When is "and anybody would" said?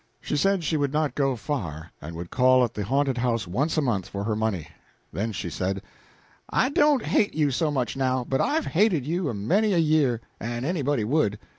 10.39-11.37